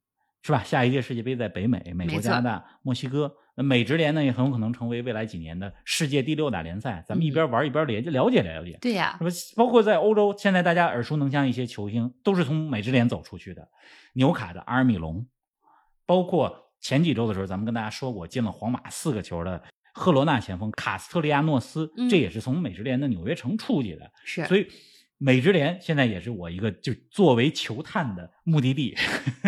[0.42, 0.62] 是吧？
[0.62, 7.02] 下一届世界杯在北美，美国、加拿大、墨西哥，那美职联呢也很有可能成为未来几年的世界第六大联赛。
[7.08, 8.78] 咱们一边玩一边了解了解了解。
[8.80, 9.30] 对呀、是吧？
[9.56, 13.68] 包括在欧洲，现在大家耳熟能详一些球星都是从美职联走出去的，
[14.12, 15.26] 纽卡的阿尔米隆，
[16.04, 19.62] 包括前几周的时候，咱们跟大家说过进了皇马四个球的
[19.94, 24.66] 赫罗纳前锋卡斯特利亚诺斯，嗯这也是从美职联的纽约城出去的，是，所以。
[25.18, 28.94] 美职联现在也是我一个就作为球探的目的地，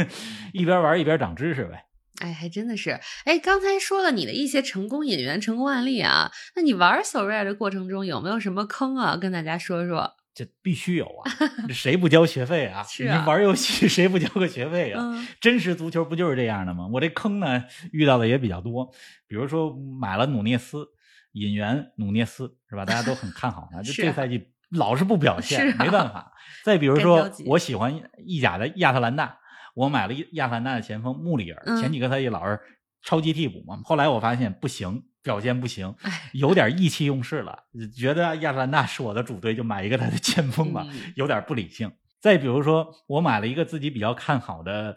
[0.54, 1.84] 一边玩一边长知识呗。
[2.20, 2.98] 哎，还真的是。
[3.24, 9.16] 哎，刚才说了你的一些成功引援、成功案例啊，那你玩 s o r r 的过程中有没有什么坑啊？
[9.16, 10.14] 跟大家说说。
[10.34, 11.32] 这必须有啊，
[11.66, 12.82] 这谁不交学费啊？
[12.88, 15.00] 是啊你玩游戏 谁不交个学费啊？
[15.02, 16.86] 嗯真实足球不就是这样的吗？
[16.92, 18.88] 我这坑呢遇到的也比较多，
[19.26, 20.86] 比如说买了努涅斯，
[21.32, 22.84] 引援努涅斯是吧？
[22.84, 26.32] 大家都很看好他，就这赛季老是不表 现，啊没办法。
[26.64, 29.37] 再比如说，我喜欢意甲的亚特兰大，
[29.78, 32.58] 我买了亚特兰大的前锋穆里尔，嗯前几个赛季老是
[33.02, 37.56] 超级替补嘛，后来我发现不行，表现不行哎，有点意气用事了，
[37.96, 40.84] 觉得亚特兰大是我的主队，就买一个他的前锋吧。
[40.90, 41.90] 嗯有点不理性。
[42.20, 44.96] 再比如说，我买了一个自己比较看好的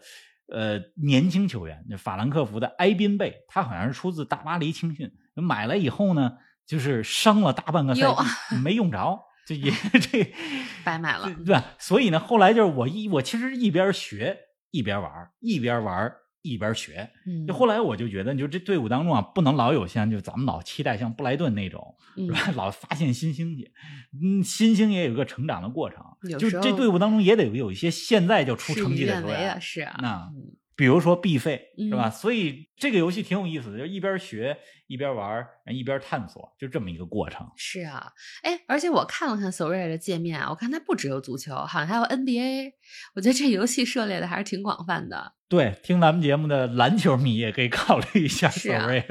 [0.52, 6.32] 呃年轻球员，法兰克福的埃宾贝，他好像是出自大巴黎青训，买来以后呢，
[6.66, 10.34] 就是伤了大半个赛季， 没用着，就也 这
[10.82, 11.32] 白买了。
[11.44, 11.64] 对吧？
[11.78, 14.36] 所以呢，后来就是我一我其实一边学
[14.72, 17.08] 一边玩，一边玩一边学。
[17.24, 22.52] 嗯，就后来我就觉得，就这队伍当中啊，不能老有像就咱们老期待像布莱顿那种，嗯是吧？
[22.56, 23.72] 老发现新星去，
[24.20, 26.04] 嗯，新星也有一个成长的过程，
[26.38, 29.96] 就这队伍当中也得有一些现在就出成绩的球员，是啊。
[30.02, 32.08] 那嗯比如说必费是吧？
[32.08, 37.48] 嗯所以这个游戏挺有意思的，就一边学一边玩，一边探索，就这么一个过程。
[37.56, 38.10] 是啊，
[38.42, 42.72] 哎，而且我看了看 s o r r 的界面啊，我看它不只有足球，好像还有 NBA。
[43.14, 45.34] 我觉得这游戏涉猎的还是挺广泛的。
[45.48, 49.04] 对，听咱们节目的篮球迷也可以考虑一下是啊 Sorry，、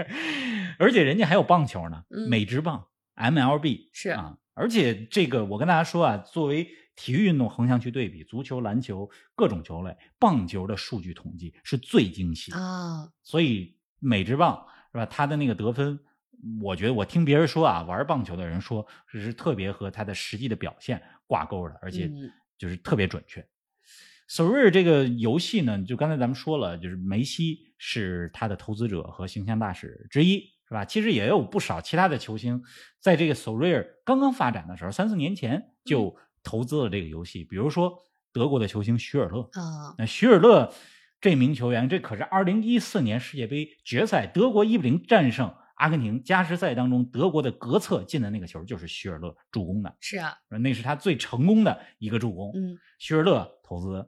[0.77, 15.05] 而且人家还有棒球呢，嗯美职棒 MLB 是啊，而且这个我跟大家说啊，作为体育运动横向去对比，足球、篮球各种球类，棒球的数据统计是最精细的，啊，所以美职棒是吧？
[15.05, 15.99] 他的那个得分。
[16.59, 23.47] 我觉得我听别人说啊，玩棒球的人说这是特别和他的实际的表现挂钩的，而且嗯就是特别准确。
[24.27, 30.83] s o r r 这个游戏呢，就刚才咱们说了，就是梅西是他的投资者和形象大使之一，是吧？
[30.83, 32.63] 其实也有不少其他的球星，
[32.99, 37.97] 在这个 s o r r 刚刚发展的时候，三四年前就投资了这个游戏，比如说
[38.31, 40.73] 德国的球星徐尔勒，啊，那徐尔勒
[41.19, 52.51] 这名球员，这可是二零一四年世界杯决赛德国一比零战胜阿根廷加时赛当中德国的格策进的那个球，就是徐尔勒助攻的，是啊，那是他最成功的一个助攻。
[52.55, 52.77] 嗯。
[52.99, 54.07] 徐尔勒投资，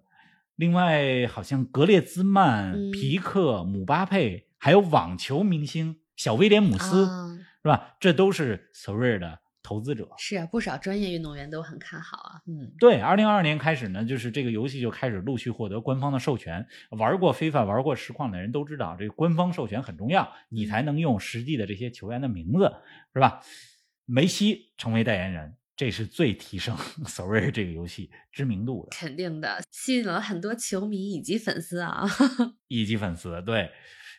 [0.56, 2.92] 另外好像格列兹曼、嗯。
[2.92, 7.40] 皮克、姆巴佩，还有网球明星小威廉姆斯，啊。
[7.64, 7.96] 是吧？
[8.00, 10.08] 这都是 s o r r 的投资者。
[10.18, 12.42] 是啊，不少专业运动员都很看好啊。
[12.46, 16.68] 嗯，对，二零二二年开始呢，就是这个游戏就开始陆续获得官方的授权。
[16.92, 22.72] 玩过非法、玩过实况的人都知道，这个官方授权很重要，你才能用实际的这些球员的名字，
[23.14, 23.40] 是吧？
[24.06, 25.56] 梅西成为代言人。
[25.76, 32.06] 这是最提升 Sorry 这个游戏知名度的，肯定的，吸引了很多球迷以及粉丝啊，
[32.70, 33.42] 以及粉丝。
[33.42, 33.72] 对，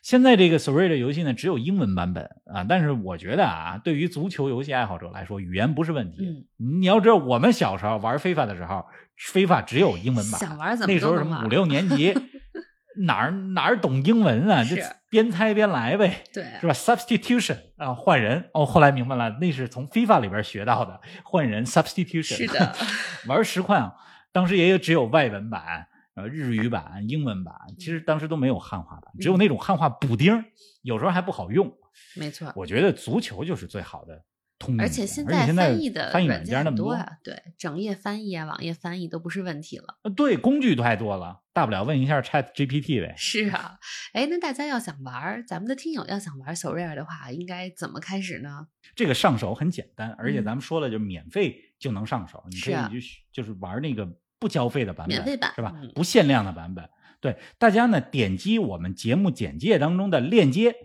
[0.05, 6.17] 现在这个 Sorry 的游戏呢，只有英文版本啊，但是我觉得啊，对于足球游戏爱好者来说，语言不是问题。
[6.19, 6.45] 嗯，
[6.79, 8.85] 你要知道，我们小时候玩非法的时候，
[9.17, 12.13] 非法只有英文版，想玩怎么那时候什么五六年级。
[13.07, 14.63] 哪儿哪儿懂英文啊？
[14.63, 14.75] 就
[15.09, 18.63] 边猜边来呗，对，是吧？Substitution 啊，换人哦。
[18.63, 22.35] 后来明白了，那是从 FIFA 里边学到的换人 Substitution。
[22.37, 22.75] 是的，
[23.25, 23.95] 玩实况，
[24.31, 30.43] 当时也有只有外文版、呃日语版、英文版，其实当时都没有汉化版，只有那种汉化补丁，
[30.81, 31.71] 有时候还不好用。
[32.15, 34.25] 没错，我觉得足球就是最好的。
[34.57, 39.97] 通而且现在翻译的翻译软件那么多啊，对，整页翻译啊，网页翻译都不是问题了。
[40.15, 43.13] 对，工具太多了，大不了问一下 Chat GPT 呗。
[43.17, 43.77] 是啊，
[44.13, 48.67] 哎，那大家要想玩，咱们的听友要想玩 Sorare 的话，应该怎么开始呢？
[48.95, 54.07] 这个上手很简单，而且咱们说了，就免费就能上手，你可以就就是玩那个
[54.39, 55.73] 不交费的版本，免费版是吧？
[55.93, 56.89] 不限量的版本。
[57.19, 60.75] 对，大家呢点击我们节目简介当中的链接，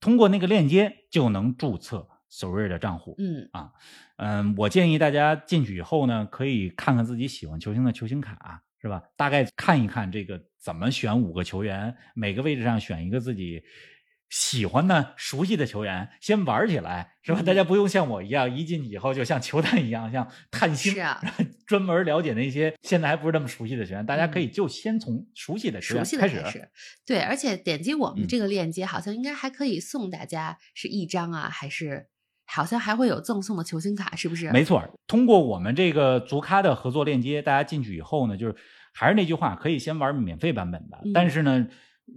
[0.00, 2.08] 通过那个链接就能注册。
[2.30, 3.70] 索瑞的账户，嗯啊，
[4.16, 9.00] 嗯，我建议大家进去以后呢，可以看看自己喜欢球星的球星卡，是吧？
[9.16, 13.62] 大概看一看这个怎么选五个球员，每个位置上选一个自己
[14.34, 17.40] 喜欢呢、熟悉的球员，先玩起来，是吧？
[17.40, 20.92] 大家不用像我一样，一进去以后就像球探一样，像探星，
[21.64, 24.04] 专门了解那些现在还不是那么熟悉的球员。
[24.04, 26.68] 大家可以就先从熟悉的球员开始，
[27.06, 32.08] 对，而且点击我们这个链接，好像应该还可以送大家是一张啊，还是？
[32.44, 34.50] 好像还会有赠送的球星卡，是不是？
[34.50, 38.56] 没错，通过我们这个足咖的合作链接，大家进去以后呢，就是
[38.92, 40.98] 还是那句话，可以先玩免费版本的。
[41.14, 41.68] 但是呢，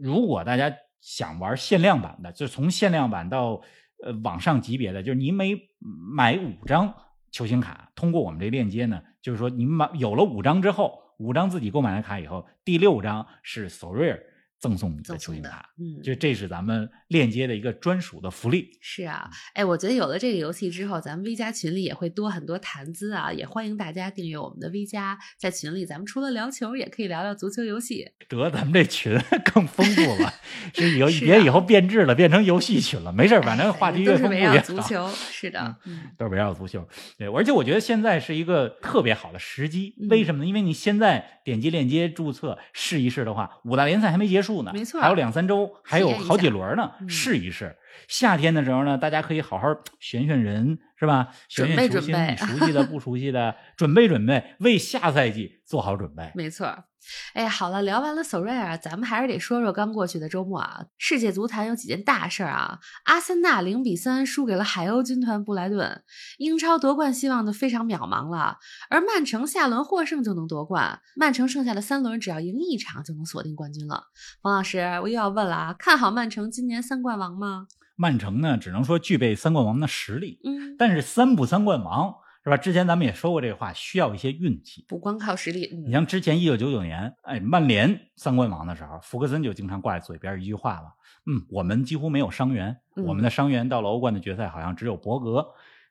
[0.02, 3.62] 如果大家想玩限量版的，就从限量版到
[4.04, 6.94] 呃往上级别的，就是你每买五张
[7.32, 14.22] 球星卡，通过我们这链接呢，就是说你买有了五张之后，五张自己购买的卡以后，第六张是 Sorare。
[14.60, 18.78] 赠送你的球星卡，嗯，就这是咱们链接的一个专属的福利。
[18.82, 28.12] 是啊，哎，我觉得有了这个游戏之后，咱们 V 加群里也会多很多谈资啊，也欢迎大家订阅我们的 V 加，在群里咱们除了聊球，也可以聊聊足球游戏。
[28.28, 29.18] 得，咱们这群
[29.54, 30.34] 更丰富了，
[30.74, 33.14] 是以后别以后变质了，变成游戏群了。
[33.14, 34.58] 没事，反正话题越丰富越好。
[34.60, 35.78] 足球是的，
[36.18, 36.86] 都是围绕足球。
[37.18, 40.48] 对，而且我觉得现在是一个特别好的时机，为什么呢？
[40.48, 44.58] 因为你现在点击链接注册试一试的话，五大联赛还没结束。
[44.64, 47.76] 呢，没错，还有两三周，还有好几轮呢，试一试。
[48.08, 49.68] 夏天的时候呢，大家可以好好
[50.00, 51.30] 选选人，是吧？
[51.50, 56.32] 选选球星，熟悉的、 不熟悉的，准备准备，为下赛季做好准备。
[56.36, 56.86] 没错。
[57.34, 60.86] 哎，好了，聊完了 Sorare，咱们还是得说说刚过去的周末啊。
[60.98, 62.80] 世界足坛有几件大事儿啊。
[63.06, 66.04] 阿森纳零比三输给了海鸥军团布莱顿，
[66.38, 68.58] 英超夺冠希望就非常渺茫了。
[68.90, 74.08] 而曼城下轮获胜就能夺冠，曼城剩下的三轮只要赢一场就能锁定冠军了。
[74.42, 77.68] 冯老师，我又要问了啊，看好曼城今年三冠王吗？
[77.98, 82.16] 曼城呢，只能说具备三冠王的实力，嗯，但是三不三冠王。
[82.44, 82.56] 是吧？
[82.56, 85.70] 之前咱们也说过这个话，需要一些运气，不光靠实力。
[85.86, 90.86] 你像之前一九九九年，哎，曼联三冠王的时候，福克森就经常挂在嘴边一句话了
[91.28, 95.46] ：“嗯，我们几乎没有伤员，我们的伤员到了欧冠的决赛好像只有博格，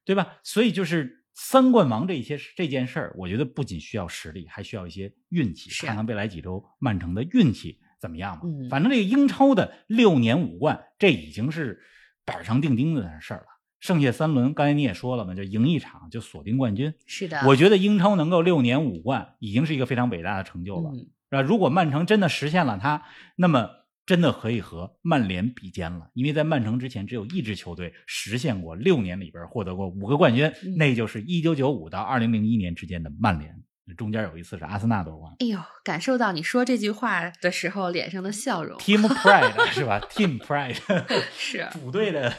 [0.06, 5.68] 对吧？”所以就是三冠王这些这件事儿，我觉得不仅需要实力，还需要一些运气。
[5.84, 8.46] 看看未来几周曼城的运气怎么样吧。
[8.70, 11.82] 反正这个英超的六年五冠，这已经是
[12.26, 13.46] 板上钉钉的事儿了。
[13.78, 16.92] 剩下三轮，刚才你也说了嘛，就赢一场就锁定冠军。
[17.06, 21.42] 是的，我觉得英超能够六年五冠，已经是一个非常伟大的成就了，是吧？
[21.42, 23.04] 如果曼城真的实现了它，
[23.36, 23.68] 那么
[24.06, 33.62] 真的可以和曼联比肩了，因为在曼城之前，只有一支球队实现过六年里边获得过五个冠军，那就是一九九五到二零零一年之间的曼联。
[33.94, 35.32] 中间有一次是阿森纳夺冠。
[35.38, 38.76] 哎呦，感受到你说这句话的时候脸上的笑容。
[38.78, 40.76] Team pride 是吧？Team pride
[41.36, 42.32] 是主队的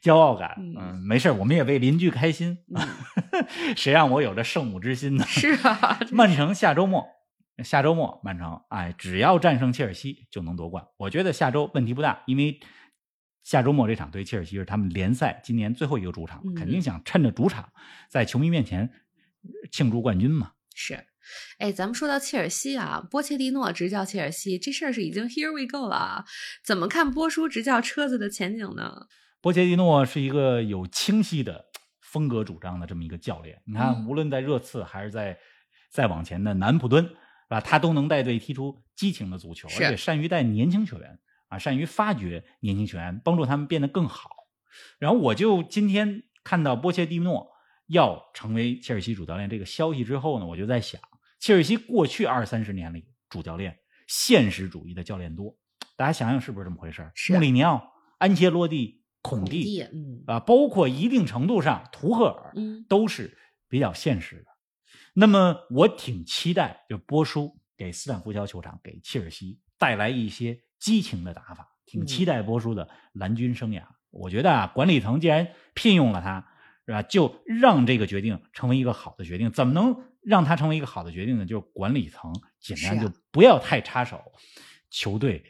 [0.00, 0.54] 骄傲感。
[0.58, 2.58] 嗯，没事我们也为邻居开心。
[3.76, 5.24] 谁让我有着圣母之心呢？
[5.26, 5.98] 是啊。
[6.12, 7.04] 曼城下周末，
[7.64, 10.84] 下周末曼城，哎，只要战胜切尔西就能夺冠。
[10.98, 12.60] 我觉得下周问题不大，因为
[13.42, 17.70] 下周末这场对切尔西是他们联赛今年最后一个主场，肯定想趁着主场
[18.08, 18.90] 在球迷面前
[19.72, 20.52] 庆祝冠军嘛。
[20.74, 21.06] 是，
[21.58, 26.24] 哎，咱们说到切尔西啊，波切蒂诺执教切尔西这事儿是已经 here we go 了。
[26.64, 29.06] 怎么看波叔执教车子的前景呢？
[29.40, 31.66] 波切蒂诺是一个有清晰的
[32.00, 33.62] 风格主张的这么一个教练。
[33.66, 35.38] 你看，嗯无论在热刺还是在
[35.90, 37.10] 再往前的南普敦，是
[37.48, 37.60] 吧？
[37.60, 41.18] 他都能带队踢出激情的足球，而且善于带年轻球员
[41.48, 44.30] 啊，善于发掘年轻球员，帮助他们变得更好。
[44.98, 47.53] 然后我就今天看到波切蒂诺
[47.86, 51.00] 要成为切尔西主教练这个消息之后呢，我就在想，
[51.38, 55.56] 切尔西过去二三十年里主教练现实主义的教练多，
[55.96, 57.10] 大家想想是不是这么回事？
[57.14, 63.36] 是穆里尼奥、安切洛蒂、孔蒂，嗯啊，包括一定程度上图赫尔，嗯，都是
[63.68, 64.46] 比较现实的。
[65.12, 73.82] 那么我挺期待，就波叔给斯坦福桥球场给切尔西带来一些激情的打法，挺期待波叔的蓝军生涯。
[74.10, 76.46] 我觉得啊，管理层既然聘用了他，
[76.86, 77.02] 是吧？
[77.02, 79.50] 就让这个决定成为一个好的决定。
[79.50, 81.46] 怎么能让他成为一个好的决定呢？
[81.46, 84.20] 就是管理层尽量是啊就不要太插手
[84.90, 85.44] 球队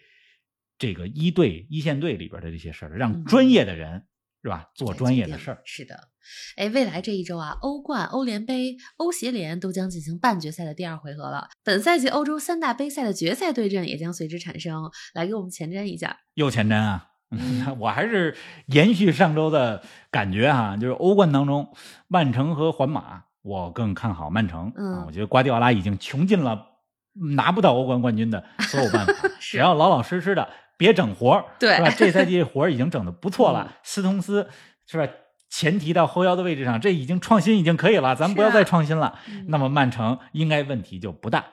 [0.78, 4.06] 这个一队一线队里边的这些事儿，让嗯专业的人、
[4.42, 5.62] 是吧做专业的事儿。
[5.64, 6.08] 是的，
[6.56, 11.48] 哎，未来这一周啊，欧冠、欧联杯、欧协联都将进行半决赛的第二回合了。
[11.62, 14.90] 本赛季欧洲三大杯赛的决赛对阵也将随之产生。
[15.14, 16.18] 来给我们前瞻一下。
[16.34, 17.13] 又前瞻啊！
[17.40, 21.68] 嗯 我还是延续上周的感觉哈、就是欧冠当中，
[22.08, 25.04] 曼城和皇马，我更看好曼城、嗯啊。
[25.06, 26.66] 我觉得瓜迪奥拉已经穷尽了
[27.34, 31.90] 拿不到欧冠冠军的所有办法， 只要老老实实的，别整活儿， 对是吧？
[31.96, 34.48] 这赛季活儿已经整的不错了，嗯斯通斯
[34.86, 35.12] 是吧？
[35.50, 39.16] 前提到后腰的位置上，这已经创新已经可以了，咱们不要再创新了。
[39.28, 41.44] 嗯那么曼城应该问题就不大。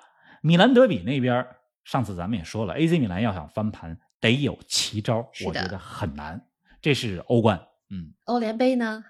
[0.41, 1.45] 米兰德比那边，
[1.83, 6.41] 上次咱们也说了，AC 米兰要想翻盘，得有奇招，我觉得很难。
[6.81, 7.59] 这是欧冠，
[7.89, 9.03] 嗯，欧联杯呢？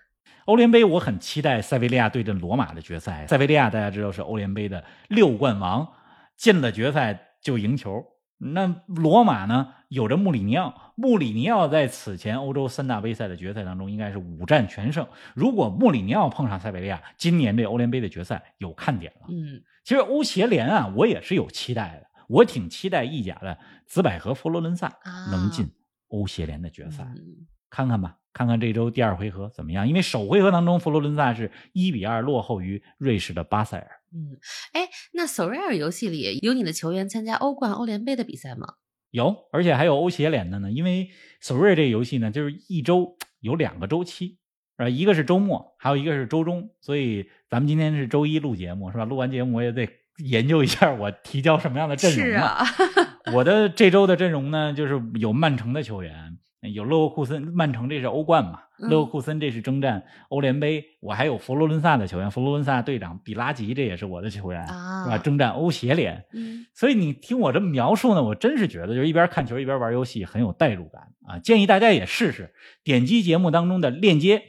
[0.45, 3.27] 欧联杯我很期待塞维利亚对阵罗马的决赛。
[3.27, 5.87] 塞维利亚大家知道是欧联杯的六冠王，
[6.35, 8.03] 进了决赛就赢球。
[8.43, 15.07] 那罗马呢，有着穆里尼奥，穆里尼奥在此前欧洲三大杯赛的决赛当中应该是五战全胜。
[15.35, 19.27] 如果穆里尼奥碰上塞维利亚，今年这欧联杯的决赛有看点了。
[19.29, 25.69] 嗯，其实欧协联啊，我也是有期待的，我挺期待意甲的紫百合佛罗伦萨啊能进
[26.07, 29.87] 欧协联的决赛，嗯看看吧，看看这周第二回合怎么样。
[29.87, 33.87] 因为首回合当中，佛罗伦萨是一比二落后于瑞士的巴塞尔。
[34.13, 34.37] 嗯，
[34.73, 38.75] 哎，那索瑞尔游戏里有你的球员参加欧冠、欧联杯的比赛吗？
[39.11, 40.69] 有，而且还有欧协联的呢。
[40.69, 41.09] 因为
[41.39, 44.37] 索瑞这个游戏呢，就是一周有两个周期，
[44.75, 44.89] 啊？
[44.89, 46.69] 一个是周末，还有一个是周中。
[46.81, 49.05] 所以咱们今天是周一录节目，是吧？
[49.05, 49.87] 录完节目我也得
[50.23, 52.65] 研究一下我提交什么样的阵容啊，
[53.33, 56.37] 我的这周的阵容呢，就是有曼城的球员，
[56.73, 65.17] 有勒沃库森，曼城这是欧冠嘛，嗯勒沃库森这是征战欧联杯，我还有佛罗伦萨的球员，佛罗伦萨队长比拉吉这也是我的球员，啊是吧？
[65.17, 71.39] 征战欧协联，嗯，所以你听我这么描述呢，我真是觉得就是一边看球一边玩游戏，很有代入感啊！
[71.39, 72.53] 建议大家也试试，
[72.83, 74.43] 点击节目当中的链接。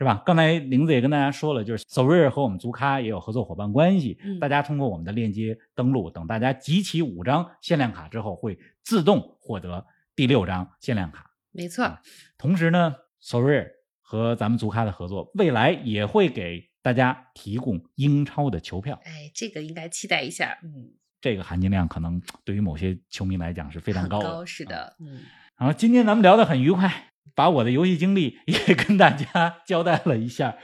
[0.00, 0.22] 是吧？
[0.24, 4.18] 刚才玲子也跟大家说了，就是 s o r r 和我们足咖也有合作伙伴关系。
[4.24, 9.84] 嗯大家通过我们的链接登录，等大家集齐五张限量卡之后，会自动获得
[10.16, 11.30] 第六张限量卡。
[11.52, 11.98] 没错，
[12.38, 13.70] 同时呢 s o r r
[14.00, 18.98] 和咱们足咖的合作，未来也会给大家提供英超的球票。
[19.04, 24.24] 哎，这个应该期待一下，嗯，这个含金量可能对于某些球迷来讲是非常高的。
[24.30, 25.20] 高，是的，嗯，
[25.58, 30.56] 然后今天咱们聊得很愉快，把我的游戏经历也 跟大家 交代了一下，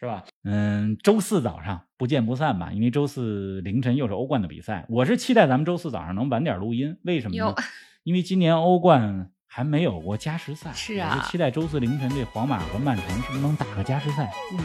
[0.00, 0.24] 是吧？
[0.44, 7.54] 嗯，周四早上不见不散吧，因为周四凌晨又是欧冠的比赛，我是期待咱们周四早上能晚点录音，为什么呢？
[8.02, 14.30] 因为今年欧冠还没有过加时赛，是啊我是期待周四凌晨这皇马和曼城是不是能打个加时赛？
[14.52, 14.58] 嗯，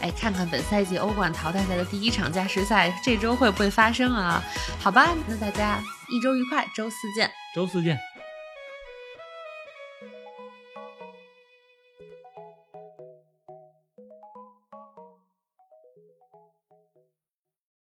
[0.00, 4.42] 哎，看看本赛季欧冠淘汰赛的第一场加时赛，这周会不会发生啊？
[4.78, 7.30] 好吧，那大家一周愉快，周四见。
[7.54, 7.98] 周四见。